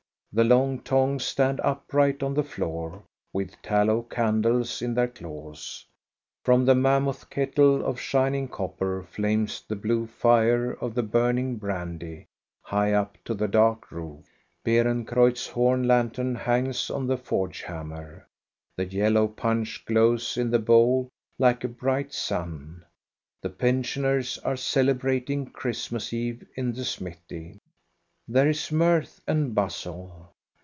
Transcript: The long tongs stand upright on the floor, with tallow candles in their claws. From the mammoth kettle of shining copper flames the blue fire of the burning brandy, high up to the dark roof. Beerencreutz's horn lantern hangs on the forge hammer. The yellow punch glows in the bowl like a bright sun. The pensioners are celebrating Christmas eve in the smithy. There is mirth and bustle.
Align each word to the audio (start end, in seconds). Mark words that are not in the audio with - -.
The 0.33 0.45
long 0.45 0.79
tongs 0.79 1.25
stand 1.25 1.59
upright 1.59 2.23
on 2.23 2.33
the 2.35 2.41
floor, 2.45 3.03
with 3.33 3.61
tallow 3.61 4.03
candles 4.03 4.81
in 4.81 4.93
their 4.93 5.09
claws. 5.09 5.85
From 6.45 6.63
the 6.63 6.73
mammoth 6.73 7.29
kettle 7.29 7.83
of 7.83 7.99
shining 7.99 8.47
copper 8.47 9.03
flames 9.03 9.61
the 9.67 9.75
blue 9.75 10.07
fire 10.07 10.71
of 10.71 10.95
the 10.95 11.03
burning 11.03 11.57
brandy, 11.57 12.27
high 12.61 12.93
up 12.93 13.17
to 13.25 13.33
the 13.33 13.49
dark 13.49 13.91
roof. 13.91 14.25
Beerencreutz's 14.63 15.47
horn 15.47 15.85
lantern 15.85 16.35
hangs 16.35 16.89
on 16.89 17.07
the 17.07 17.17
forge 17.17 17.63
hammer. 17.63 18.25
The 18.77 18.85
yellow 18.85 19.27
punch 19.27 19.83
glows 19.83 20.37
in 20.37 20.49
the 20.49 20.59
bowl 20.59 21.09
like 21.39 21.65
a 21.65 21.67
bright 21.67 22.13
sun. 22.13 22.85
The 23.41 23.49
pensioners 23.49 24.37
are 24.37 24.55
celebrating 24.55 25.47
Christmas 25.47 26.13
eve 26.13 26.47
in 26.55 26.71
the 26.71 26.85
smithy. 26.85 27.57
There 28.27 28.47
is 28.47 28.71
mirth 28.71 29.19
and 29.27 29.53
bustle. 29.53 30.29